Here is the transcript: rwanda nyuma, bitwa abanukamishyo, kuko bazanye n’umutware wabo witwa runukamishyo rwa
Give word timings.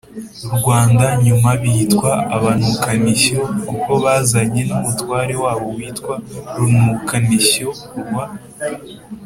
rwanda 0.57 1.05
nyuma, 1.25 1.49
bitwa 1.61 2.11
abanukamishyo, 2.35 3.39
kuko 3.69 3.91
bazanye 4.03 4.61
n’umutware 4.67 5.33
wabo 5.43 5.67
witwa 5.77 6.15
runukamishyo 6.59 7.67
rwa 8.01 8.23